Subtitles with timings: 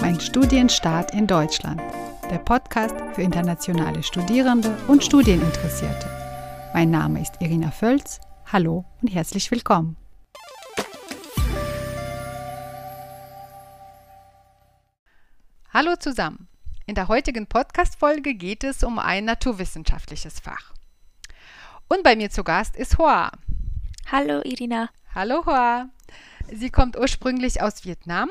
[0.00, 1.82] Mein Studienstart in Deutschland.
[2.30, 6.08] Der Podcast für internationale Studierende und Studieninteressierte.
[6.72, 8.18] Mein Name ist Irina Völz.
[8.50, 9.98] Hallo und herzlich willkommen.
[15.70, 16.48] Hallo zusammen.
[16.86, 20.72] In der heutigen Podcast-Folge geht es um ein naturwissenschaftliches Fach.
[21.88, 23.32] Und bei mir zu Gast ist Hoa.
[24.10, 24.88] Hallo Irina.
[25.14, 25.90] Hallo Hoa.
[26.50, 28.30] Sie kommt ursprünglich aus Vietnam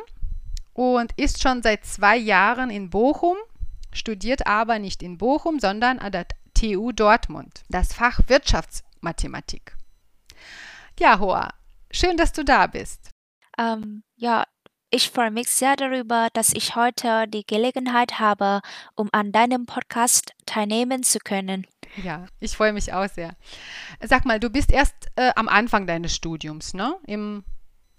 [0.79, 3.35] und ist schon seit zwei Jahren in Bochum,
[3.91, 9.75] studiert aber nicht in Bochum, sondern an der TU Dortmund, das Fach Wirtschaftsmathematik.
[10.97, 11.49] Ja, Hoa,
[11.91, 13.09] schön, dass du da bist.
[13.57, 14.45] Ähm, ja,
[14.89, 18.61] ich freue mich sehr darüber, dass ich heute die Gelegenheit habe,
[18.95, 21.67] um an deinem Podcast teilnehmen zu können.
[22.02, 23.35] Ja, ich freue mich auch sehr.
[24.02, 26.95] Sag mal, du bist erst äh, am Anfang deines Studiums, ne?
[27.05, 27.43] Im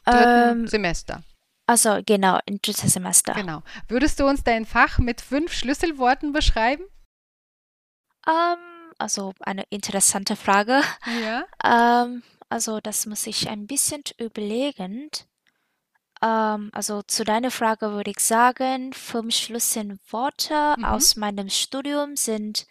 [0.07, 1.23] dritten Ähm, Semester.
[1.71, 3.33] Also genau, im dritten Semester.
[3.33, 3.63] Genau.
[3.87, 6.83] Würdest du uns dein Fach mit fünf Schlüsselworten beschreiben?
[8.27, 8.59] Ähm,
[8.99, 10.83] also eine interessante Frage.
[11.23, 11.45] Ja.
[11.63, 15.11] Ähm, also das muss ich ein bisschen überlegen.
[16.21, 20.85] Ähm, also zu deiner Frage würde ich sagen, fünf Schlüsselworte Mhm.
[20.85, 22.67] aus meinem Studium sind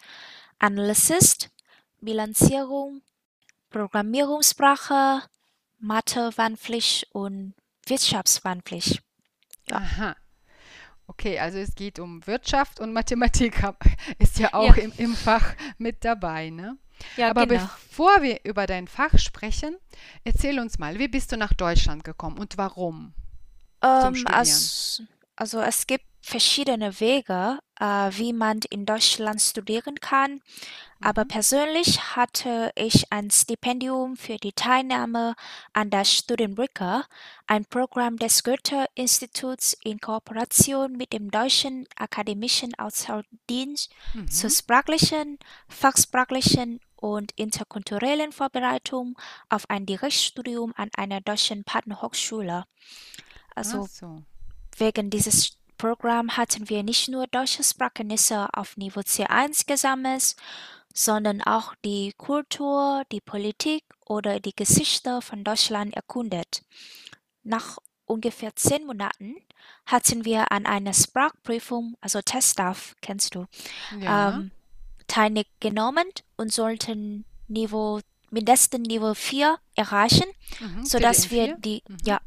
[0.58, 1.48] Analyst,
[2.02, 3.00] Bilanzierung,
[3.70, 5.22] Programmierungssprache,
[5.78, 7.54] Mathe-Wahlpflicht und
[7.90, 9.02] Wirtschaftswahlpflicht.
[9.68, 9.76] Ja.
[9.76, 10.16] Aha.
[11.06, 13.62] Okay, also es geht um Wirtschaft und Mathematik
[14.18, 14.82] ist ja auch Ja.
[14.84, 16.78] im, im Fach mit dabei, ne?
[17.16, 17.60] Ja, Aber genau.
[17.62, 19.76] bevor wir über dein Fach sprechen,
[20.24, 23.14] erzähl uns mal, wie bist du nach Deutschland gekommen und warum?
[23.82, 25.02] Ähm, als,
[25.36, 30.40] also es gibt verschiedene Wege, äh, wie man in Deutschland studieren kann.
[31.00, 31.28] Aber Mhm.
[31.28, 35.34] persönlich hatte ich ein Stipendium für die Teilnahme
[35.72, 37.04] an der Studienbrücke,
[37.46, 44.28] ein Programm des Goethe-Instituts in Kooperation mit dem Deutschen Akademischen Austauschdienst Mhm.
[44.28, 45.38] zur sprachlichen,
[45.68, 52.64] fachsprachlichen und interkulturellen Vorbereitung auf ein Direktstudium an einer deutschen Partnerhochschule.
[53.54, 54.22] Also so.
[54.76, 60.36] Wegen dieses Programms hatten wir nicht nur deutsche Sprachkenntnisse auf Niveau C1 gesammelt,
[60.92, 66.62] sondern auch die Kultur, die Politik oder die Geschichte von Deutschland erkundet.
[67.44, 69.36] Nach ungefähr zehn Monaten
[69.86, 73.46] hatten wir an einer Sprachprüfung, also Teststaff, kennst du,
[74.00, 74.30] Ja.
[74.30, 74.50] ähm,
[75.06, 80.28] teilgenommen und sollten Niveau, mindestens Niveau 4 erreichen
[80.60, 80.84] Mhm.
[80.84, 81.60] sodass wir TDM4?
[81.60, 81.96] die, Mhm.
[82.04, 82.20] ja,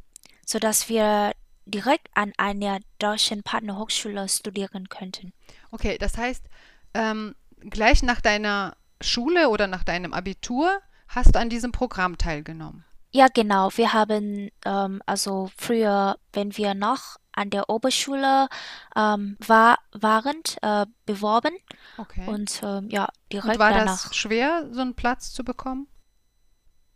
[0.44, 1.34] sodass wir
[1.66, 5.34] direkt an einer deutschen Partnerhochschule studieren könnten.
[5.72, 6.46] Okay, das heißt,
[6.94, 7.35] ähm,
[7.69, 12.85] gleich nach deiner Schule oder nach deinem Abitur hast du an diesem Programm teilgenommen.
[13.12, 13.69] Ja, genau.
[13.75, 18.47] Wir haben ähm, also früher, wenn wir noch an der Oberschule
[18.96, 21.53] ähm, war, waren, äh, beworben
[21.97, 22.28] Okay.
[22.28, 24.07] und ähm, ja, Und direkt war danach.
[24.07, 25.88] das schwer, so einen Platz zu bekommen?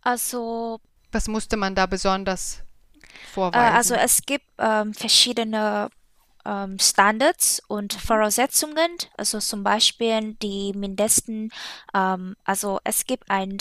[0.02, 0.80] Also
[1.12, 2.64] Was musste man da besonders
[3.34, 3.76] vorweisen?
[3.76, 5.90] also es gibt ähm, verschiedene
[6.46, 8.98] ähm, Standards und Voraussetzungen.
[9.18, 11.52] Also zum Beispiel die mindesten,
[11.94, 13.58] ähm, also es gibt ein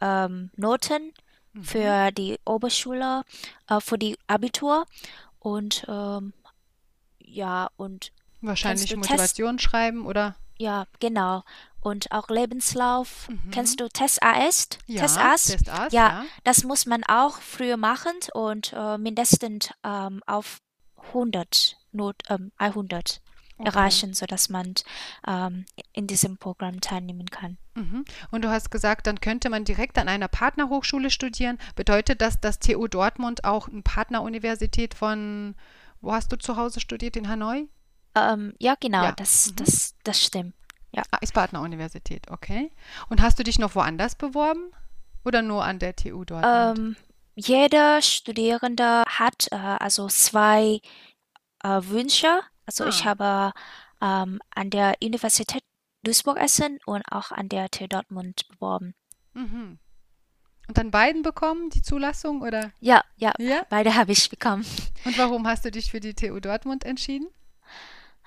[0.00, 1.12] ähm, Noten
[1.58, 1.64] Mhm.
[1.64, 3.24] für die Oberschule,
[3.68, 4.86] äh, für die Abitur
[5.40, 6.32] und ähm,
[7.20, 10.36] ja und Wahrscheinlich Motivation schreiben oder?
[10.58, 11.42] Ja genau
[11.80, 13.28] und auch Lebenslauf.
[13.28, 13.50] Mhm.
[13.50, 14.68] Kennst du Test AS?
[14.86, 15.44] Ja, Test AS?
[15.46, 16.24] Test AS, Ja, ja.
[16.44, 20.58] Das muss man auch früher machen und äh, mindestens ähm, auf
[21.08, 23.20] 100, Not, ähm, 100
[23.60, 23.70] Okay.
[23.70, 24.74] erreichen, sodass man
[25.26, 27.58] ähm, in diesem Programm teilnehmen kann.
[27.74, 28.04] Mhm.
[28.30, 31.58] Und du hast gesagt, dann könnte man direkt an einer Partnerhochschule studieren.
[31.74, 35.56] Bedeutet das, dass TU Dortmund auch eine Partneruniversität von,
[36.00, 37.66] wo hast du zu Hause studiert, in Hanoi?
[38.32, 39.56] Ähm, ja, genau, Ja, das, mhm.
[39.56, 40.54] das, das stimmt.
[41.12, 42.72] Ah, ist Partneruniversität, okay.
[43.08, 44.72] Und hast du dich noch woanders beworben?
[45.24, 46.78] Oder nur an der TU Dortmund?
[46.78, 46.96] Ähm,
[47.36, 50.80] jeder Studierende hat äh, also zwei
[51.62, 52.40] äh, Wünsche.
[52.66, 53.04] Also ich Ah.
[53.04, 53.52] habe
[54.02, 55.62] ähm, an der Universität
[56.04, 58.94] Duisburg-Essen und auch an der TU Dortmund beworben.
[59.34, 59.78] Mhm.
[60.66, 62.72] Und dann beiden bekommen, die Zulassung, oder?
[62.80, 63.62] Ja, ja, Ja?
[63.70, 64.66] beide habe ich bekommen.
[65.04, 67.28] Und warum hast du dich für die TU Dortmund entschieden?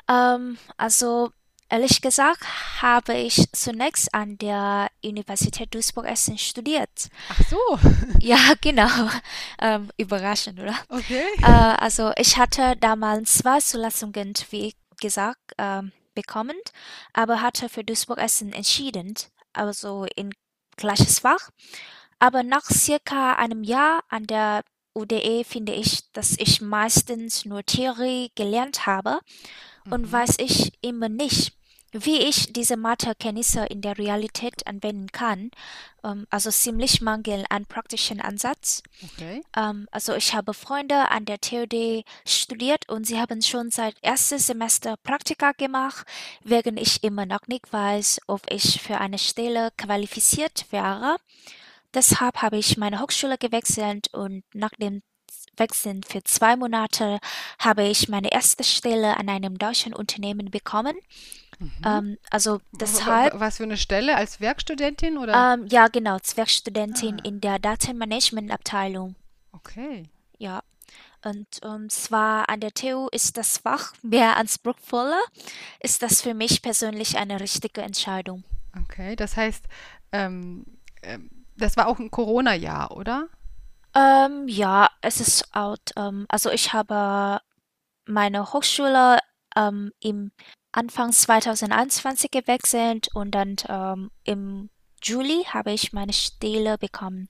[0.10, 1.32] Ähm, also
[1.70, 2.44] ehrlich gesagt
[2.82, 7.10] habe ich zunächst an der Universität Duisburg-Essen studiert.
[7.30, 7.80] Ach so,
[8.20, 8.90] Ja, genau.
[9.60, 10.76] Ähm, überraschend, oder?
[10.90, 11.24] okay.
[11.42, 16.58] Äh, also ich hatte damals zwei Zulassungen, wie gesagt, ähm, bekommen,
[17.14, 19.16] aber hatte für Duisburg-Essen entschieden,
[19.54, 20.34] also in
[20.76, 21.50] gleiches Fach.
[22.20, 24.64] Aber nach circa einem Jahr an der
[24.94, 29.20] UDE finde ich, dass ich meistens nur Theorie gelernt habe
[29.90, 30.12] und Mhm.
[30.12, 31.54] weiß ich immer nicht,
[31.94, 35.52] wie ich diese Mathekenntnisse in der Realität anwenden kann.
[36.06, 38.82] Ähm, also ziemlich Mangel an praktischen Ansatz.
[39.04, 39.42] Okay.
[39.58, 44.48] Ähm, also ich habe Freunde an der TUD studiert und sie haben schon seit erstes
[44.48, 46.06] Semester Praktika gemacht,
[46.44, 51.18] während ich immer noch nicht weiß, ob ich für eine Stelle qualifiziert wäre.
[51.94, 55.02] Deshalb habe ich meine Hochschule gewechselt und nach dem
[55.62, 57.20] Wechseln für zwei Monate
[57.60, 60.96] habe ich meine erste Stelle an einem deutschen Unternehmen bekommen.
[61.60, 61.72] Mhm.
[61.86, 64.16] Ähm, also deshalb, Was für eine Stelle?
[64.18, 65.54] Als Werkstudentin oder?
[65.54, 67.28] ähm, ja genau, Zwergstudentin Ah.
[67.28, 69.16] in der Datenmanagementabteilung.
[69.54, 70.10] Okay.
[70.40, 70.64] Ja.
[71.24, 75.22] Und ähm, zwar an der TU ist das Fach mehr anspruchsvoller,
[75.80, 78.44] ist das für mich persönlich eine richtige Entscheidung.
[78.84, 79.16] Okay.
[79.16, 79.66] Das heißt,
[80.14, 80.66] ähm,
[81.04, 83.28] ähm, das war auch ein Corona-Jahr, oder?
[83.96, 85.92] Ähm, ja, es ist out.
[85.96, 87.42] Ähm, also ich habe
[88.06, 89.20] meine Hochschule
[89.56, 90.32] ähm, im
[90.72, 94.70] Anfang 2021 gewechselt und dann ähm, im
[95.04, 97.28] Juli habe ich meine Stelle bekommen.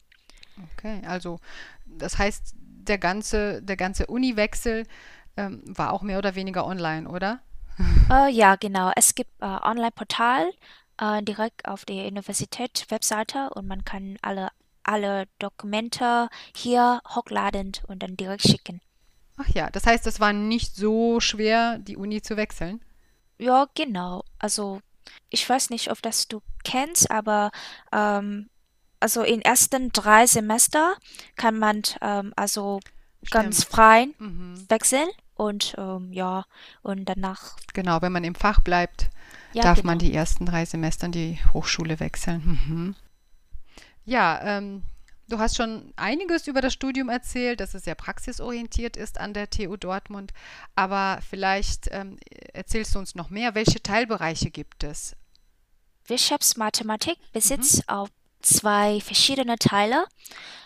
[0.74, 1.02] Okay.
[1.08, 1.40] Also,
[1.86, 4.86] das heißt, der ganze, der ganze Uniwechsel
[5.38, 7.40] ähm, war auch mehr oder weniger online, oder?
[8.10, 8.92] Äh, ja, genau.
[8.96, 10.52] Es gibt äh, Online-Portal
[11.00, 14.50] äh, direkt auf der Universität-Webseite und man kann alle,
[14.84, 18.82] alle Dokumente hier hochladen und dann direkt schicken.
[19.38, 22.82] Ach ja, das heißt, es war nicht so schwer, die Uni zu wechseln.
[23.38, 24.24] Ja, genau.
[24.40, 24.82] Also
[25.30, 27.52] ich weiß nicht, ob das du kennst, aber
[27.92, 28.50] ähm,
[29.00, 30.96] also in ersten drei Semester
[31.36, 32.80] kann man ähm, also
[33.32, 33.74] ganz Stimmt.
[33.74, 34.66] frei Mhm.
[34.70, 36.46] wechseln und ähm, ja,
[36.84, 39.10] und danach, Genau, wenn man im Fach bleibt,
[39.54, 39.88] ja, darf genau.
[39.88, 42.42] man die ersten drei Semester in die Hochschule wechseln.
[42.68, 42.96] Mhm.
[44.06, 44.84] Ja, ähm,
[45.30, 49.50] du hast schon einiges über das Studium erzählt, dass es sehr praxisorientiert ist an der
[49.50, 50.34] TU Dortmund.
[50.76, 52.18] Aber vielleicht ähm,
[52.54, 53.56] erzählst du uns noch mehr.
[53.56, 55.16] Welche Teilbereiche gibt es?
[56.06, 57.72] Wirtschaftsmathematik Mhm.
[57.72, 58.10] besitzt auch
[58.42, 60.06] zwei verschiedene Teile,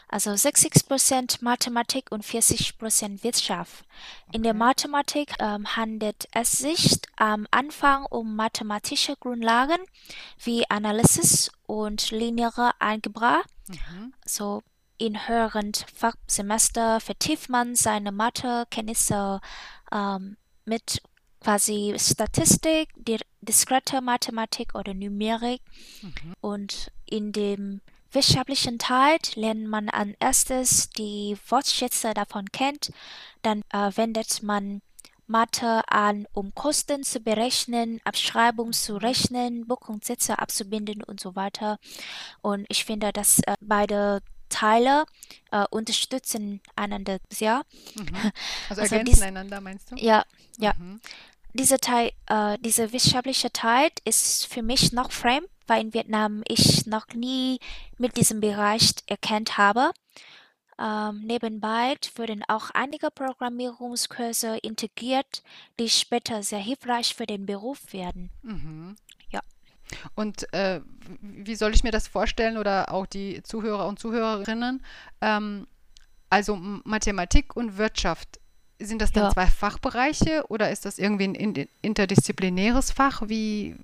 [0.08, 3.86] also 60% Mathematik und 40% Wirtschaft.
[4.32, 4.56] In der Okay.
[4.56, 9.78] Mathematik ähm, handelt es sich am Anfang um mathematische Grundlagen
[10.44, 13.42] wie Analysis und lineare Algebra.
[13.68, 14.14] Mhm.
[14.26, 14.62] So
[14.98, 19.42] in höheren Fachsemester vertieft man seine Mathekenntnisse
[19.92, 21.02] ähm, mit
[21.42, 25.62] quasi Statistik, di- diskrete Mathematik oder Numerik.
[26.02, 26.34] Mhm.
[26.42, 27.82] Und in dem
[28.12, 32.92] wirtschaftlichen Teil lernt man als erstes die Wortschätze davon kennt.
[33.42, 34.82] Dann äh, wendet man
[35.28, 41.80] Mathe an, um Kosten zu berechnen, Abschreibung zu rechnen, Buchungssätze abzubinden und so weiter.
[42.42, 45.06] Und ich finde, dass äh, beide Teile
[45.52, 47.64] äh, unterstützen einander sehr.
[47.96, 48.32] Mhm.
[48.70, 49.98] Also Also ergänzen dies, einander, meinst du?
[49.98, 50.26] ja,
[50.58, 50.74] ja.
[50.78, 51.02] Mhm.
[51.54, 56.86] Dieser Teil, äh, dieser wirtschaftliche Teil ist für mich noch fremd, weil in Vietnam ich
[56.86, 57.60] noch nie
[57.98, 59.92] mit diesem Bereich erkannt habe.
[60.78, 65.42] Ähm, nebenbei wurden auch einige Programmierungskurse integriert,
[65.80, 68.30] die später sehr hilfreich für den Beruf werden.
[68.42, 68.96] Mhm.
[69.30, 69.42] Ja.
[70.16, 70.82] Und äh,
[71.22, 74.84] wie soll ich mir das vorstellen oder auch die Zuhörer und Zuhörerinnen?
[75.22, 75.68] Ähm,
[76.30, 78.40] also Mathematik und Wirtschaft,
[78.78, 79.30] sind das dann Ja.
[79.32, 83.22] zwei Fachbereiche oder ist das irgendwie ein in- interdisziplinäres Fach?
[83.28, 83.78] Wie,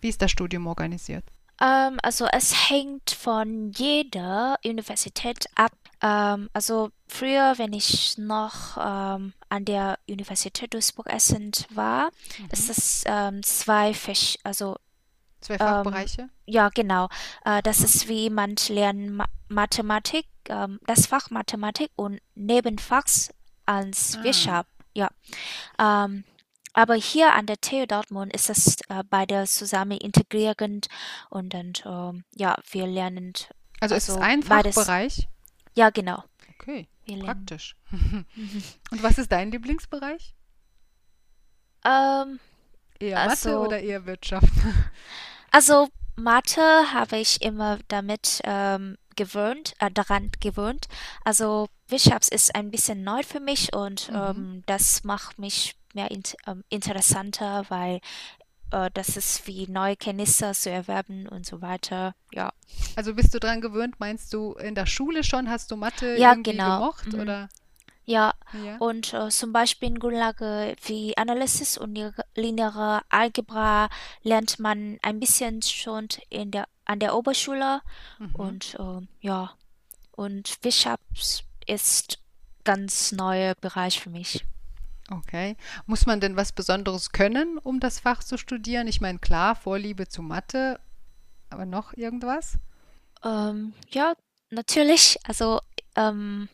[0.00, 1.24] wie ist das Studium organisiert?
[1.60, 5.72] Ähm, also es hängt von jeder Universität ab.
[6.02, 12.10] Ähm, also früher, wenn ich noch ähm, an der Universität Duisburg-Essen war,
[12.50, 12.70] ist Mhm.
[12.70, 14.76] es ähm, zwei Fisch, also
[15.40, 16.28] Zwei ähm, Fachbereiche?
[16.46, 17.08] ja genau,
[17.44, 17.84] äh, das Mhm.
[17.84, 23.30] ist wie man lernt Ma Mathematik, ähm, das Fach Mathematik und Nebenfachs
[23.66, 25.10] als Ah, Wirtschaft, ja.
[25.78, 26.24] Ähm,
[26.72, 30.88] aber hier an der TU Dortmund ist es äh, beide zusammen integrierend
[31.30, 33.32] und dann, ähm, ja, wir lernen
[33.80, 34.74] also ist es also ein beides.
[34.74, 35.28] Fachbereich?
[35.74, 36.24] Ja, genau.
[36.58, 36.88] Okay,
[37.18, 37.76] praktisch.
[38.90, 40.34] Und was ist dein Lieblingsbereich?
[41.84, 42.38] Ähm,
[43.00, 44.52] Eher Mathe also, oder eher Wirtschaft?
[45.50, 46.60] also Mathe
[46.92, 50.86] habe ich immer damit ähm, gewöhnt, äh, daran gewöhnt.
[51.24, 54.16] Also Wirtschaft ist ein bisschen neu für mich und Mhm.
[54.16, 58.00] ähm, das macht mich mehr int ähm, interessanter, weil
[58.70, 62.14] äh, das ist wie neue Kenntnisse zu erwerben und so weiter.
[62.32, 62.52] Ja,
[62.96, 66.30] Also bist du dran gewöhnt, meinst du, in der Schule schon hast du Mathe ja,
[66.32, 66.78] irgendwie genau.
[66.78, 67.20] gemocht Mhm.
[67.20, 67.48] oder?
[68.04, 68.78] Ja, Ja.
[68.78, 73.88] und äh, zum Beispiel in Grundlage wie Analysis und li- lineare Algebra
[74.24, 77.80] lernt man ein bisschen schon in der, an der Oberschule
[78.18, 78.34] Mhm.
[78.34, 79.52] und ähm, ja,
[80.16, 82.18] und Wirtschaft ist
[82.64, 84.44] ganz neuer Bereich für mich.
[85.12, 85.56] Okay.
[85.86, 88.86] Muss man denn was Besonderes können, um das Fach zu studieren?
[88.86, 90.80] Ich meine, klar, Vorliebe zu Mathe,
[91.50, 92.58] aber noch irgendwas?
[93.24, 94.14] Ähm, ja,
[94.50, 95.18] natürlich.
[95.24, 95.60] Also,
[95.96, 96.48] ähm,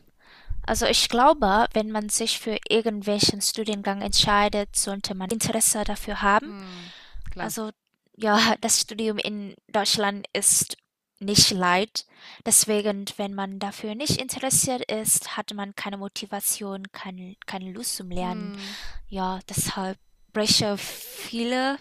[0.65, 6.59] also ich glaube, wenn man sich für irgendwelchen Studiengang entscheidet, sollte man Interesse dafür haben.
[6.59, 7.41] Hm.
[7.41, 7.71] Also
[8.17, 10.77] ja, das Studium in Deutschland ist
[11.19, 12.05] nicht leicht.
[12.45, 18.09] Deswegen, wenn man dafür nicht interessiert ist, hat man keine Motivation, keine, keine Lust zum
[18.11, 18.53] Lernen.
[18.55, 18.61] Hm,
[19.09, 19.97] Ja, deshalb
[20.33, 21.77] breche viele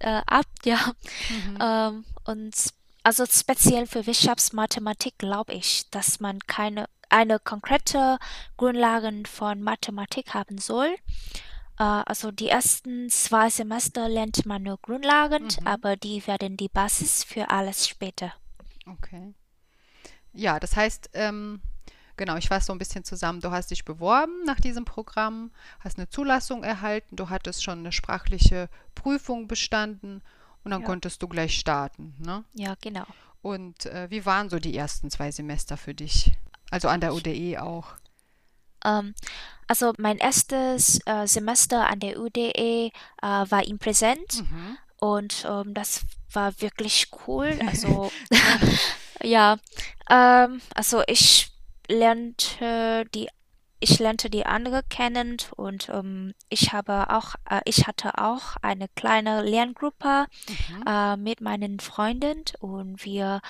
[0.00, 0.92] äh, ab, ja.
[1.28, 1.58] mhm.
[1.60, 2.54] Ähm, und
[3.02, 8.18] also speziell für Wirtschaftsmathematik glaube ich, dass man keine eine konkrete
[8.56, 10.88] Grundlagen von Mathematik haben soll.
[11.78, 15.66] Äh, also die ersten zwei Semester lernt man nur Grundlagen, Mhm.
[15.66, 18.32] aber die werden die Basis für alles später.
[18.86, 19.34] Okay.
[20.32, 21.60] Ja, das heißt, ähm,
[22.16, 23.40] genau, ich fasse so ein bisschen zusammen.
[23.40, 25.50] Du hast dich beworben nach diesem Programm,
[25.80, 30.22] hast eine Zulassung erhalten, du hattest schon eine sprachliche Prüfung bestanden
[30.64, 30.86] und dann Ja.
[30.86, 32.44] konntest du gleich starten, ne?
[32.54, 33.06] Ja, genau.
[33.42, 36.32] Und äh, wie waren so die ersten zwei Semester für dich?
[36.70, 37.94] Also an der UDE auch.
[38.84, 39.14] Ähm,
[39.68, 42.90] also mein erstes äh, Semester an der UDE äh,
[43.22, 44.78] war im Präsent Mhm.
[44.98, 46.02] und ähm, das
[46.32, 47.60] war wirklich cool.
[47.66, 48.14] Also
[49.22, 49.56] ja,
[50.10, 51.50] ähm, also ich
[51.88, 53.28] lernte die
[53.78, 58.88] ich lernte die andere kennen und ähm, ich habe auch äh, ich hatte auch eine
[58.96, 60.84] kleine Lerngruppe Mhm.
[60.86, 63.40] äh, mit meinen Freunden und wir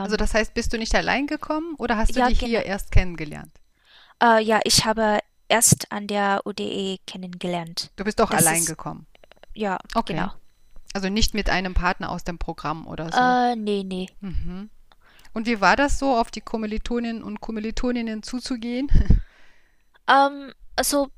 [0.00, 2.64] Also ähm, das heißt, bist du nicht allein gekommen oder hast du ja genau hier
[2.64, 3.52] erst kennengelernt?
[4.22, 7.90] äh, ja ich habe erst an der UDE kennengelernt.
[7.96, 9.06] Du bist doch Das allein ist gekommen.
[9.54, 10.12] ja Okay.
[10.12, 10.32] genau.
[10.98, 13.18] Also nicht mit einem Partner aus dem Programm oder so.
[13.20, 14.08] Äh, nee, nee.
[14.20, 14.68] Mhm.
[15.32, 18.90] Und wie war das so, auf die Kommilitoninnen und Kommilitoninnen zuzugehen?
[20.08, 21.10] Ähm, also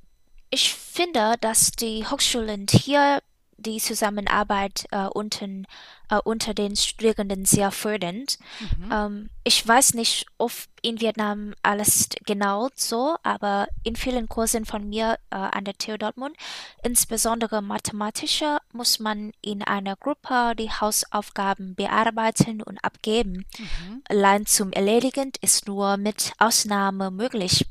[0.51, 3.23] ich finde, dass die Hochschulen hier
[3.61, 5.67] die Zusammenarbeit äh, unten,
[6.09, 8.39] äh, unter den Studierenden sehr fördernd.
[8.61, 8.93] Mhm.
[8.93, 10.53] Ähm, ich weiß nicht, ob
[10.83, 15.97] in Vietnam alles genau so, aber in vielen Kursen von mir äh, an der TU
[15.97, 16.37] Dortmund,
[16.83, 23.45] insbesondere mathematische, muss man in einer Gruppe die Hausaufgaben bearbeiten und abgeben.
[23.59, 24.03] Mhm.
[24.09, 27.67] Allein zum Erledigen ist nur mit Ausnahme möglich.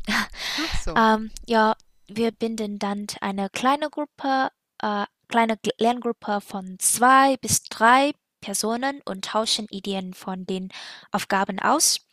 [0.83, 0.93] So.
[0.99, 1.75] Ähm, ja,
[2.09, 4.49] wir binden dann eine kleine Gruppe,
[4.81, 10.69] äh, kleine Lerngruppe von zwei bis drei Personen und tauschen Ideen von den
[11.11, 12.05] Aufgaben aus.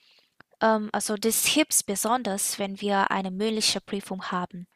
[0.60, 4.66] Ähm, also das hilft besonders, wenn wir eine mündliche Prüfung haben.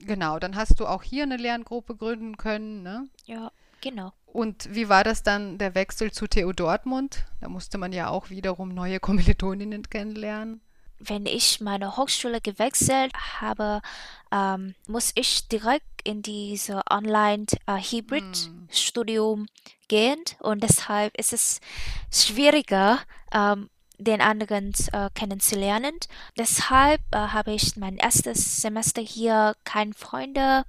[0.00, 3.08] Genau, dann hast du auch hier eine Lerngruppe gründen können, ne?
[3.24, 3.50] Ja,
[3.80, 4.12] genau.
[4.26, 7.24] Und wie war das dann der Wechsel zu TU Dortmund?
[7.40, 10.60] Da musste man ja auch wiederum neue Kommilitoninnen kennenlernen.
[10.98, 13.80] Wenn ich meine Hochschule gewechselt habe,
[14.32, 16.82] ähm, muss ich direkt in diese Hm.
[16.90, 19.46] Online-Hybrid-Studium
[19.88, 21.60] gehen und deshalb ist es
[22.10, 22.98] schwieriger,
[23.32, 25.94] ähm, den anderen äh, kennenzulernen.
[26.36, 30.64] Deshalb äh, habe ich mein erstes Semester hier keine Freunde.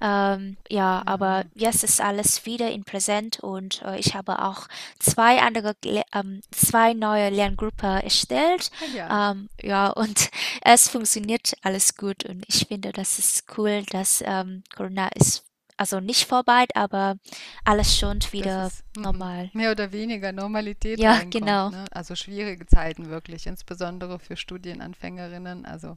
[0.00, 1.50] Ähm, ja, aber Mhm.
[1.54, 4.66] jetzt ist alles wieder in Präsent und äh, ich habe auch
[4.98, 5.74] zwei andere,
[6.12, 8.70] ähm, zwei neue Lerngruppen erstellt.
[8.80, 10.30] Ah ja, Ähm, ja, und
[10.62, 15.44] es funktioniert alles gut und ich finde, das ist cool, dass ähm, Corona ist
[15.76, 17.16] also nicht vorbei, aber
[17.64, 19.50] alles schon wieder mhm, normal.
[19.52, 21.70] mehr oder weniger Normalität Ja, genau.
[21.70, 21.84] ne?
[21.90, 25.64] Also schwierige Zeiten wirklich, insbesondere für Studienanfängerinnen.
[25.64, 25.96] Also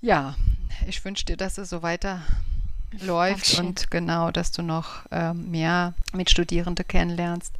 [0.00, 0.36] ja,
[0.86, 2.22] ich wünsche dir, dass es so weiter
[3.00, 3.66] läuft Dankeschön.
[3.66, 7.54] und genau, dass du noch ähm, mehr Mitstudierende kennenlernst.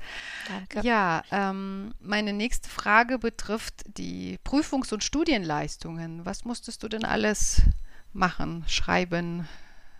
[0.49, 0.87] Danke.
[0.87, 6.25] Ja, ähm, meine nächste Frage betrifft die Prüfungs- und Studienleistungen.
[6.25, 7.63] Was musstest du denn alles
[8.13, 9.47] machen, schreiben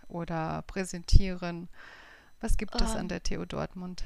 [0.09, 1.69] oder präsentieren?
[2.41, 4.03] Was gibt es an Ähm, der TU Dortmund?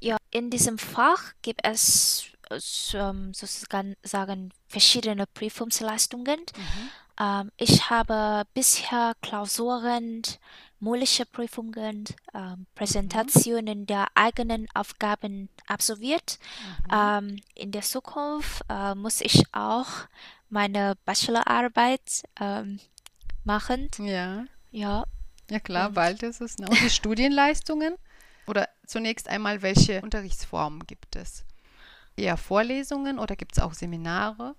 [0.00, 2.58] ja, in diesem Fach gibt es äh,
[2.96, 6.40] ähm, sozusagen sagen, verschiedene Prüfungsleistungen.
[6.56, 6.90] Mhm.
[7.20, 10.22] Ähm, ich habe bisher Klausuren,
[10.80, 12.74] mündliche Prüfungen, ähm, Mhm.
[12.74, 16.38] Präsentationen der eigenen Aufgaben absolviert.
[16.58, 17.14] Mhm.
[17.18, 19.88] Ähm, in der Zukunft äh, muss ich auch
[20.50, 22.24] meine Bachelorarbeit
[23.44, 23.90] machen.
[23.98, 25.04] Ja, Ja,
[25.50, 26.58] ja klar, und bald ist es.
[26.58, 26.68] Ne?
[26.68, 27.96] Und die Studienleistungen?
[28.46, 31.44] Oder zunächst einmal, welche Unterrichtsformen gibt es?
[32.16, 34.54] Eher Vorlesungen oder gibt es auch Seminare?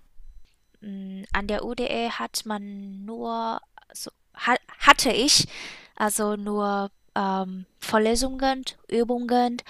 [0.82, 3.62] mh, an der UDE hat man nur,
[3.94, 5.48] so, ha hatte ich
[5.96, 9.62] also nur ähm, Vorlesungen, Übungen,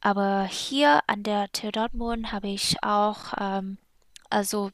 [0.00, 3.78] aber hier an der TU Dortmund habe ich auch ähm,
[4.30, 4.70] also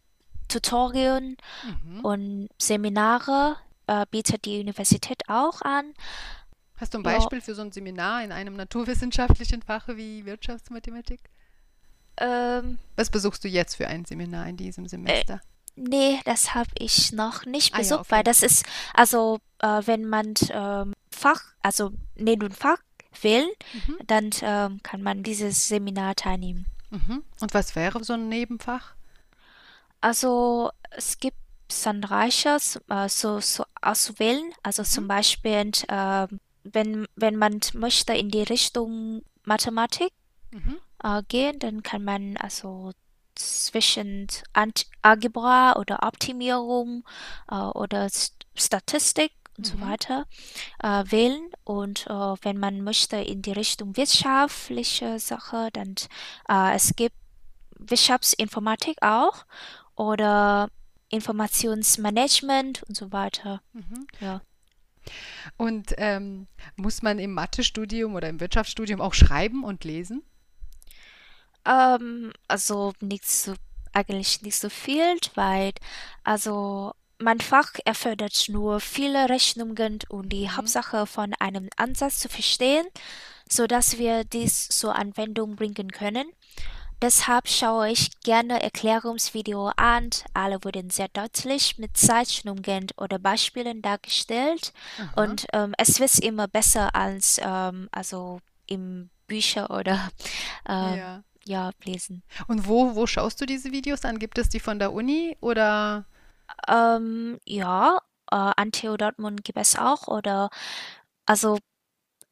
[0.49, 2.01] Tutorien Mhm.
[2.05, 3.57] und Seminare
[3.89, 5.93] äh, bietet die Universität auch an.
[6.77, 7.19] Hast du ein Ja.
[7.19, 11.21] Beispiel für so ein Seminar in einem naturwissenschaftlichen Fach wie Wirtschaftsmathematik?
[12.19, 15.41] Ähm, Was besuchst du jetzt für ein Seminar in diesem Semester?
[15.81, 18.11] nee, das habe ich noch nicht Ah ja, besucht, okay.
[18.11, 18.65] weil das ist,
[18.95, 22.79] also äh, wenn man ähm, Fach, also neben Fach
[23.23, 23.97] will, Mhm.
[24.07, 26.67] dann ähm, kann man dieses Seminar teilnehmen.
[26.91, 27.23] Mhm.
[27.41, 28.95] Und was wäre so ein Nebenfach?
[30.01, 31.37] Also es gibt
[31.69, 34.53] zahlreiches äh, so, so auszuwählen.
[34.63, 35.09] Also zum Mhm.
[35.09, 40.13] Beispiel, ähm, wenn, wenn man möchte in die Richtung Mathematik
[40.53, 40.79] Mhm.
[41.03, 42.93] äh, gehen, dann kann man also
[43.35, 44.27] zwischen
[45.03, 47.05] Algebra oder Optimierung
[47.51, 48.09] äh, oder
[48.57, 49.81] Statistik und so Mhm.
[49.81, 50.27] weiter
[50.83, 51.51] äh, wählen.
[51.65, 55.97] Und äh, wenn man möchte in die Richtung wirtschaftliche Sache, dann
[56.49, 57.17] äh, es gibt
[57.79, 59.45] Wirtschaftsinformatik auch
[59.97, 60.69] oder
[61.11, 63.63] Informationsmanagement und so weiter.
[63.73, 64.07] Mhm.
[64.21, 64.43] Ja.
[65.57, 66.47] Und ähm,
[66.77, 70.23] muss man im Mathestudium oder im Wirtschaftsstudium auch schreiben und lesen?
[71.65, 73.55] Ähm, also nicht so,
[73.93, 75.73] eigentlich nicht so viel, weil
[76.25, 80.51] also mein Fach erfordert nur viele Rechnungen und die Mhm.
[80.51, 82.87] Hauptsache von einem Ansatz zu verstehen,
[83.51, 86.31] sodass wir dies zur Anwendung bringen können.
[87.01, 90.11] Deshalb schaue ich gerne Erklärungsvideo an.
[90.35, 94.73] Alle wurden sehr deutlich mit Zeichnungen oder Beispielen dargestellt.
[94.99, 95.23] Aha.
[95.23, 100.11] Und ähm, es wird immer besser als ähm, also im Bücher oder
[100.69, 101.23] ähm, Ja.
[101.45, 102.23] ja, lesen.
[102.49, 104.19] Und wo, wo schaust du diese Videos an?
[104.19, 106.05] Gibt es die von der Uni oder?
[106.67, 107.99] Ähm, ja,
[108.31, 110.51] äh, an TU Dortmund gibt es auch oder
[111.27, 111.59] also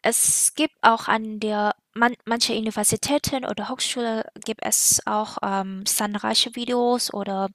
[0.03, 6.55] es gibt auch an der man, manche Universitäten oder Hochschule gibt es auch ähm, zahlreiche
[6.55, 7.49] Videos oder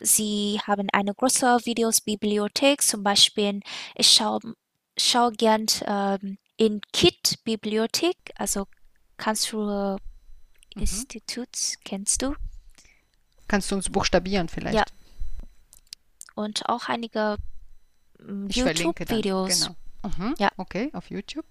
[0.00, 2.82] sie haben eine große Videosbibliothek.
[2.82, 3.60] Zum Beispiel,
[3.94, 4.40] ich schaue
[4.98, 8.66] schau gern ähm, in KIT-Bibliothek, also
[9.18, 9.98] Karlsruhe
[10.76, 10.82] Mhm.
[10.82, 11.48] Institut,
[11.84, 12.34] kennst du?
[13.48, 14.76] Kannst du uns buchstabieren vielleicht?
[14.76, 14.84] Ja.
[16.34, 17.38] Und auch einige
[18.18, 18.48] mm.
[18.48, 19.68] YouTube-Videos.
[20.02, 20.16] Genau.
[20.16, 20.34] Mhm.
[20.38, 20.50] Ja.
[20.58, 21.46] Okay, auf YouTube.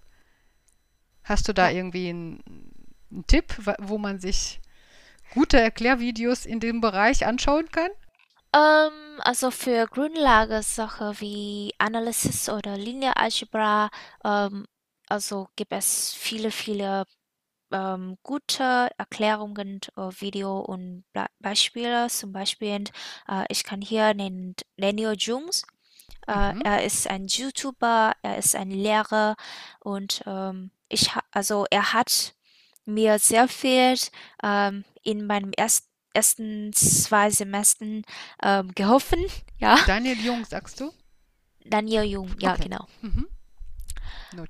[1.26, 2.40] Hast du da irgendwie einen,
[3.10, 4.60] einen Tipp, wo man sich
[5.30, 7.90] gute Erklärvideos in dem Bereich anschauen kann?
[8.54, 13.90] Ähm, also für Grundlagensache wie Analysis oder Linear Algebra,
[14.24, 14.66] ähm,
[15.08, 17.04] also gibt es viele, viele
[17.72, 22.08] ähm, gute Erklärungen, äh, Video und Be Beispiele.
[22.08, 22.84] Zum Beispiel,
[23.28, 25.64] äh, ich kann hier nennen Daniel Jungs.
[26.28, 26.62] Äh, Mhm.
[26.64, 29.36] er ist ein YouTuber, er ist ein Lehrer
[29.80, 32.34] und ähm, ich also er hat
[32.84, 33.96] mir sehr viel
[34.42, 38.02] ähm, in meinem erst ersten zwei Semestern
[38.42, 39.24] ähm, geholfen.
[39.58, 40.92] Ja, Daniel Jung, sagst du?
[41.64, 42.64] Daniel Jung, ja, Okay.
[42.64, 42.86] genau.
[43.00, 43.26] Mhm.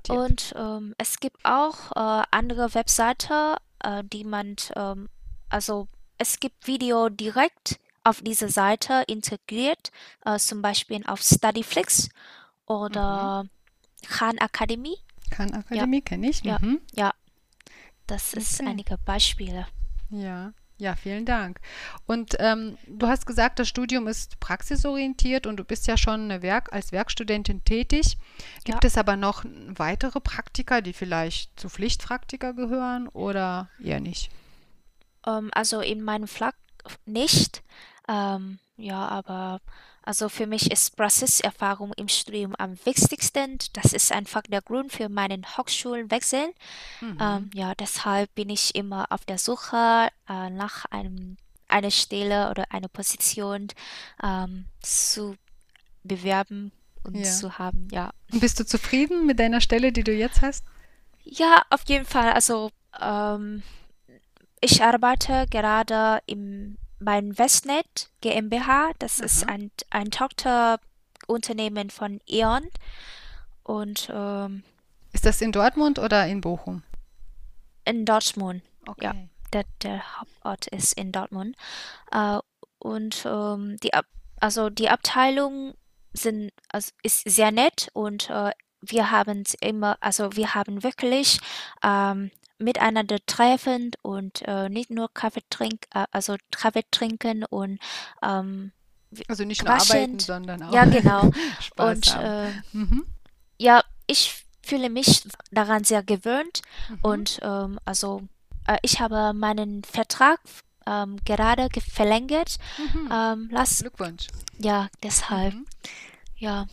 [0.08, 5.08] Und ähm, es gibt auch äh, andere Webseiten, äh, die man, ähm,
[5.48, 5.86] also
[6.18, 9.92] es gibt Video direkt auf diese Seite integriert,
[10.24, 12.08] äh, zum Beispiel auf Studyflix
[12.66, 13.46] oder
[14.08, 14.96] Khan Academy.
[15.30, 16.42] Khan Akademie kenne ich.
[16.42, 16.58] Ja.
[16.60, 16.80] Mhm.
[16.94, 17.12] Ja,
[18.06, 18.70] das ist Okay.
[18.70, 19.66] einige Beispiele.
[20.10, 21.58] Ja, ja, vielen Dank.
[22.06, 26.42] Und ähm, du hast gesagt, das Studium ist praxisorientiert und du bist ja schon eine
[26.42, 28.18] Werk als Werkstudentin tätig.
[28.64, 28.86] Gibt Ja.
[28.88, 34.30] es aber noch weitere Praktika, die vielleicht zu Pflichtpraktika gehören oder eher nicht?
[35.26, 36.52] Ähm, also in meinem Fach
[37.06, 37.62] nicht.
[38.06, 39.60] Ähm, ja, aber
[40.06, 43.58] also für mich ist Praxiserfahrung im Studium am wichtigsten.
[43.74, 46.54] Das ist einfach der Grund für meinen Hochschulwechsel.
[47.00, 47.18] Mhm.
[47.20, 51.36] Ähm, ja, deshalb bin ich immer auf der Suche äh, nach einem,
[51.68, 53.68] einer Stelle oder einer Position
[54.22, 55.36] ähm, zu
[56.04, 57.24] bewerben und Ja.
[57.30, 57.88] zu haben.
[57.90, 58.10] Ja.
[58.32, 60.64] Und bist du zufrieden mit deiner Stelle, die du jetzt hast?
[61.24, 62.32] Ja, auf jeden Fall.
[62.32, 63.62] Also ähm,
[64.60, 68.90] ich arbeite gerade im beim Westnet GmbH.
[68.98, 69.52] Das ist Aha.
[69.52, 72.68] ein, ein Tochterunternehmen von E.ON.
[73.62, 74.62] Und ähm,
[75.12, 76.82] Ist das in Dortmund oder in Bochum?
[77.84, 78.62] in Dortmund.
[79.00, 79.10] Ja.
[79.10, 79.28] Okay.
[79.52, 81.56] Der, der Hauptort ist in Dortmund.
[82.10, 82.38] Äh,
[82.78, 84.06] und ähm, die Ab
[84.40, 85.74] also die Abteilung
[86.12, 91.40] sind, also ist sehr nett und äh, wir haben immer, also wir haben wirklich
[91.82, 97.78] ähm, miteinander treffen und äh, nicht nur Kaffee trinken, äh, also Kaffee trinken und
[98.22, 98.72] ähm,
[99.28, 101.30] Also nicht nur arbeiten, sondern auch ja genau.
[101.60, 103.04] Spaß Und äh, Mhm.
[103.58, 106.98] ja, ich fühle mich daran sehr gewöhnt Mhm.
[107.02, 108.22] und ähm, also
[108.66, 110.40] äh, ich habe meinen Vertrag
[110.86, 112.58] ähm, gerade ge- verlängert.
[112.78, 113.08] Mhm.
[113.12, 114.26] Ähm, lass, Glückwunsch.
[114.58, 115.66] ja, deshalb, Mhm.
[116.36, 116.66] ja.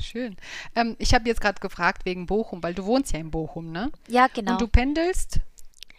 [0.00, 0.36] Schön.
[0.74, 3.90] Ähm, ich habe jetzt gerade gefragt wegen Bochum, weil du wohnst ja in Bochum, ne?
[4.08, 4.52] Ja, genau.
[4.52, 5.40] Und du pendelst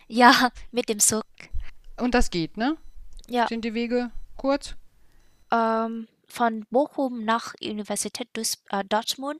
[0.08, 1.24] Ja, mit dem Zug.
[1.98, 2.78] und das geht, ne?
[3.28, 4.76] Ja, Sind die Wege kurz?
[5.52, 9.40] ähm, von Bochum nach Universität äh, Dortmund.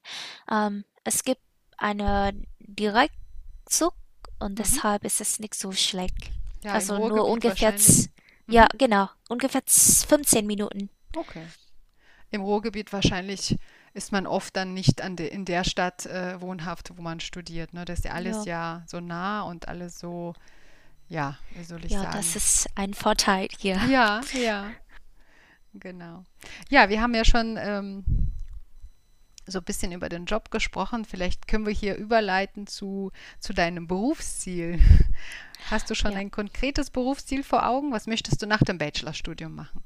[0.50, 1.42] Ähm, es gibt
[1.78, 3.94] einen Direktzug
[4.40, 4.56] und Mhm.
[4.56, 6.32] deshalb ist es nicht so schlecht.
[6.64, 8.10] Ja, Also nur ungefähr, z-
[8.50, 10.90] ja, genau, ungefähr z- 15 Minuten.
[11.16, 11.44] Okay.
[12.32, 13.58] Im Ruhrgebiet wahrscheinlich
[13.94, 17.74] ist man oft dann nicht de, in der Stadt äh, wohnhaft, wo man studiert.
[17.74, 17.86] Ne?
[17.86, 20.34] Das ist ja alles ja so nah und alles so,
[21.10, 22.18] ja, wie soll ich Ja, sagen?
[22.18, 23.80] das ist ein Vorteil hier.
[23.90, 24.72] Ja, ja,
[25.74, 26.24] genau.
[26.70, 28.04] Ja, wir haben ja schon ähm,
[29.46, 31.06] so ein bisschen über den Job gesprochen.
[31.06, 34.80] Vielleicht können wir hier überleiten zu, zu deinem Berufsziel.
[35.72, 36.20] Hast du schon Ja.
[36.20, 37.92] ein konkretes Berufsziel vor Augen?
[37.92, 39.84] Was möchtest du nach dem Bachelorstudium machen?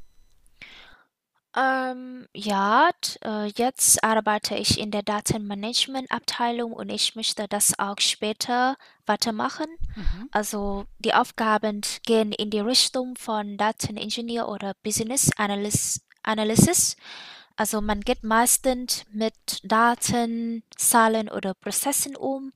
[1.54, 8.00] Ähm, ja, t- äh, jetzt arbeite ich in der Datenmanagement-Abteilung und ich möchte das auch
[8.00, 9.68] später weitermachen.
[9.96, 10.30] Mhm.
[10.32, 16.96] Also die Aufgaben gehen in die Richtung von Dateningenieur oder Business Analyst, Analysis.
[17.58, 19.34] Also man geht meistens mit
[19.64, 22.54] Daten, Zahlen oder Prozessen um.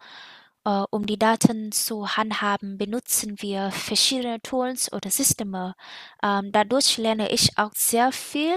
[0.63, 5.75] Äh, um die Daten zu handhaben, benutzen wir verschiedene Tools oder Systeme.
[6.23, 8.55] Ähm, dadurch lerne ich auch sehr viel.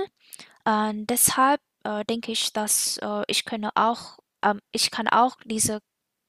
[0.68, 5.80] Ähm, deshalb äh, denke ich, dass äh, ich könne auch, ähm, ich kann auch diese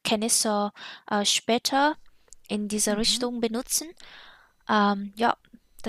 [0.06, 0.72] Kenntnisse
[1.12, 1.98] äh, später
[2.50, 2.98] in diese Mhm.
[2.98, 3.90] Richtung benutzen.
[4.70, 5.38] Ähm, ja,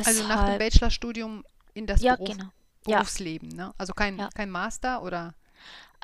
[0.04, 2.52] Also nach dem deshalb, Bachelorstudium in das ja, Beruf, genau.
[2.86, 3.74] Ja, Berufsleben, ne?
[3.78, 4.30] Also kein, ja.
[4.34, 5.34] kein Master oder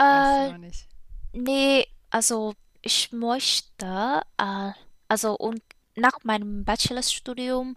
[0.09, 0.88] weißt du Äh, noch nicht?
[1.32, 4.72] nee, also ich möchte, äh,
[5.09, 5.62] also und
[5.96, 7.76] nach meinem Bachelorstudium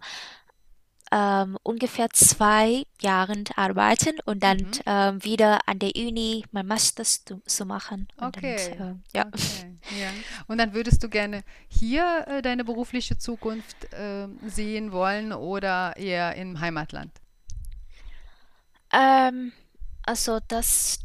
[1.12, 4.80] ähm, ungefähr zwei Jahren arbeiten und dann Mhm.
[4.86, 8.08] ähm, wieder an der Uni mein Master zu, zu machen.
[8.16, 9.26] Und dann, Okay, ähm, ja.
[9.32, 10.14] okay, ja.
[10.46, 16.34] Und dann würdest du gerne hier äh, deine berufliche Zukunft äh, sehen wollen oder eher
[16.36, 17.12] im Heimatland?
[18.92, 19.52] Ähm,
[20.02, 20.98] also das,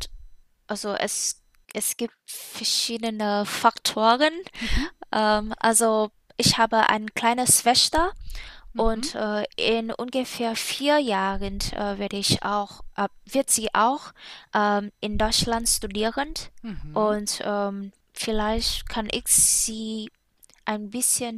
[0.68, 1.42] also es,
[1.74, 4.34] es gibt verschiedene Faktoren.
[4.60, 4.90] Mhm.
[5.12, 8.14] Ähm, also ich habe eine kleine Schwester
[8.76, 8.82] Mhm.
[8.82, 14.14] und äh, in ungefähr vier Jahren äh, werde ich auch, äh, wird sie auch
[14.54, 16.96] ähm, in Deutschland studieren Mhm.
[16.96, 20.12] und ähm, vielleicht kann ich sie
[20.66, 21.38] ein bisschen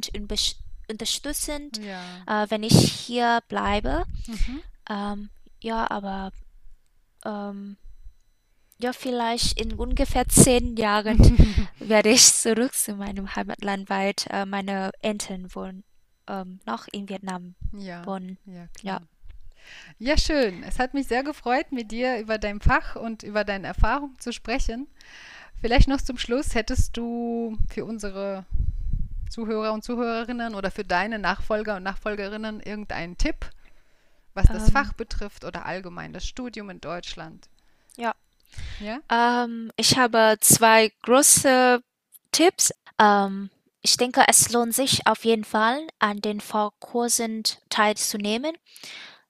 [0.90, 2.44] unterstützen, Ja.
[2.44, 4.04] äh, wenn ich hier bleibe.
[4.26, 4.62] Mhm.
[4.90, 6.32] Ähm, ja, aber
[7.24, 7.76] ähm,
[8.80, 11.18] ja, vielleicht in ungefähr zehn Jahren
[11.78, 15.84] werde ich zurück zu meinem Heimatland, weil äh, meine Eltern wohnen
[16.28, 18.38] ähm, noch in Vietnam Ja, wohnen.
[18.46, 19.00] ja, Ja.
[19.98, 20.62] Ja, schön.
[20.62, 24.32] Es hat mich sehr gefreut, mit dir über dein Fach und über deine Erfahrung zu
[24.32, 24.86] sprechen.
[25.60, 28.46] Vielleicht noch zum Schluss, hättest du für unsere
[29.28, 33.50] Zuhörer und Zuhörerinnen oder für deine Nachfolger und Nachfolgerinnen irgendeinen Tipp,
[34.34, 37.48] was das Ähm, Fach betrifft oder allgemein das Studium in Deutschland?
[37.96, 38.14] ja.
[38.78, 39.00] Ja?
[39.10, 41.82] Ähm, ich habe zwei große
[42.32, 42.72] Tipps.
[42.98, 43.50] Ähm,
[43.88, 48.54] ich denke, es lohnt sich auf jeden Fall, an den Vorkursen teilzunehmen.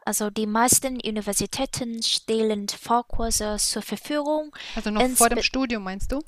[0.04, 4.54] Also die meisten Universitäten stellen Vorkurse zur Verfügung.
[4.74, 6.20] Also noch vor dem Studium, meinst du?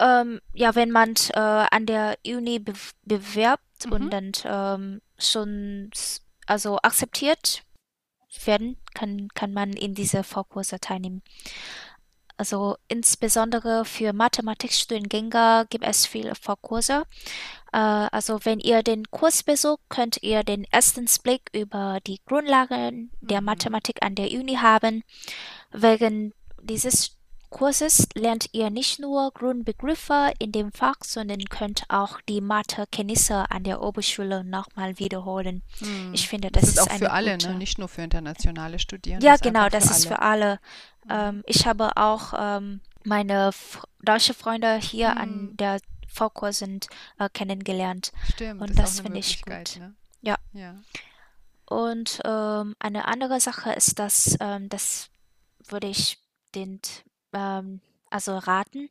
[0.00, 2.72] ähm, ja, wenn man äh, an der Uni be
[3.04, 3.92] bewerbt Mhm.
[3.92, 5.90] und dann ähm, schon
[6.46, 7.62] also akzeptiert
[8.44, 11.22] werden, kann, kann man in diese Vorkurse teilnehmen.
[12.36, 17.04] Also insbesondere für Mathematikstudiengänger gibt es viele Vorkurse.
[17.74, 23.10] Äh, also wenn ihr den Kurs besucht, könnt ihr den ersten Blick über die Grundlagen
[23.20, 23.46] der Mhm.
[23.46, 25.02] Mathematik an der Uni haben.
[25.72, 26.32] Wegen
[26.62, 27.16] dieses
[27.50, 33.62] Kurses lernt ihr nicht nur Grundbegriffe in dem Fach, sondern könnt auch die Mathekenntnisse an
[33.62, 35.62] der Oberschule nochmal wiederholen.
[35.78, 36.12] Hm.
[36.12, 37.54] Ich finde, Das das ist ist auch für alle, ne?
[37.54, 40.58] Nicht nur für internationale Studierende, Ja, ist genau, das für ist für alle.
[41.08, 41.28] alle.
[41.28, 43.50] Ähm, ich habe auch ähm, meine
[44.02, 45.56] deutsche Freunde hier an Hm.
[46.14, 46.80] Der Vorkursen
[47.18, 49.78] äh, kennengelernt Stimmt, und das eine finde ich gut.
[49.78, 49.94] ne?
[50.22, 50.36] Ja.
[50.52, 50.76] Ja.
[51.66, 55.10] Und ähm, eine andere Sache ist, dass ähm, das
[55.68, 56.18] würde ich
[56.54, 56.80] den
[57.32, 58.88] ähm, also raten.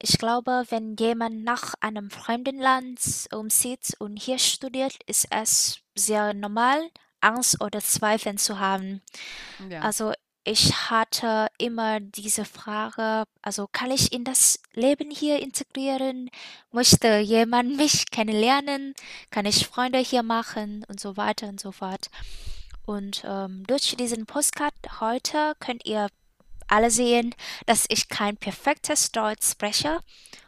[0.00, 6.34] Ich glaube, wenn jemand nach einem fremden Land umzieht und hier studiert, ist es sehr
[6.34, 6.90] normal,
[7.20, 9.02] Angst oder Zweifel zu haben.
[9.68, 9.80] Ja.
[9.80, 10.12] Also
[10.48, 16.30] ich hatte immer diese Frage, also kann ich in das Leben hier integrieren?
[16.72, 18.94] Möchte jemand mich kennenlernen?
[19.30, 20.86] Kann ich Freunde hier machen?
[20.88, 22.08] Und so weiter und so fort.
[22.86, 26.08] Und ähm, durch diesen Postcard heute könnt ihr
[26.66, 27.34] alle sehen,
[27.66, 30.00] dass ich kein perfektes Deutsch spreche,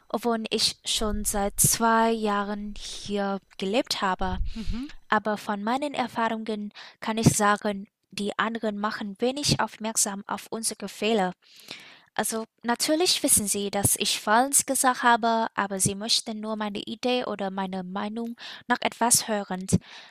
[0.08, 4.38] obwohl ich schon seit zwei Jahren hier gelebt habe.
[4.54, 4.88] Mhm.
[5.10, 11.32] Aber von meinen Erfahrungen kann ich sagen, die anderen machen wenig aufmerksam auf unsere Fehler.
[12.14, 17.24] Also natürlich wissen sie, dass ich falsch gesagt habe, aber sie möchten nur meine Idee
[17.24, 19.66] oder meine Meinung noch etwas hören.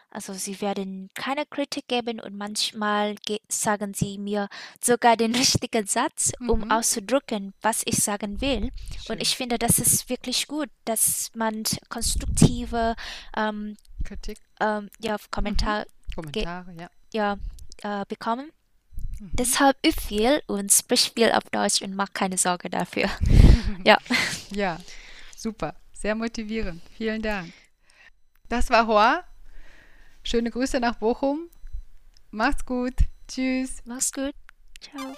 [0.09, 4.47] Also sie werden keine Kritik geben und manchmal ge sagen sie mir
[4.81, 6.71] sogar den richtigen Satz, um Mhm.
[6.71, 8.71] auszudrücken, was ich sagen will.
[9.05, 9.15] Schön.
[9.17, 12.95] Und ich finde, das ist wirklich gut, dass man konstruktive
[13.35, 15.85] ähm, Kritik, ähm, ja, Kommentar
[16.15, 16.89] Kommentare, ja.
[17.13, 17.37] ja,
[17.83, 18.51] äh, bekommen.
[19.19, 19.31] Mhm.
[19.33, 23.09] Deshalb üb viel und sprich viel auf Deutsch und mach keine Sorge dafür.
[23.85, 23.97] Ja.
[24.51, 24.77] Ja,
[25.37, 25.73] super.
[25.93, 26.81] Sehr motivierend.
[26.97, 27.53] Vielen Dank.
[28.49, 29.23] Das war Hoa.
[30.23, 31.49] Schöne Grüße nach Bochum.
[32.31, 32.93] Macht's gut.
[33.27, 33.77] Tschüss.
[33.85, 34.33] Mach's gut.
[34.81, 35.15] Ciao.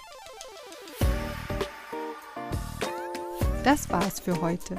[3.64, 4.76] Das war's für heute.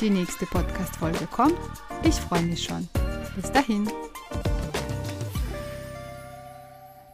[0.00, 1.58] Die nächste Podcast-Folge kommt.
[2.02, 2.88] Ich freue mich schon.
[3.34, 3.90] Bis dahin.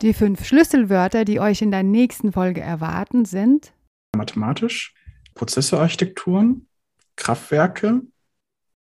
[0.03, 3.73] Die fünf Schlüsselwörter, die euch in der nächsten Folge erwarten, sind
[4.17, 4.95] mathematisch,
[5.35, 6.67] Prozessorarchitekturen,
[7.17, 8.03] Kraftwerke,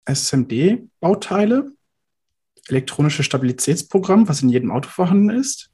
[0.05, 1.71] SMD-Bauteile,
[2.67, 5.71] elektronische Stabilitätsprogramm, was in jedem Auto vorhanden ist,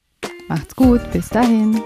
[0.47, 1.01] Macht's gut.
[1.11, 1.81] Bis dahin.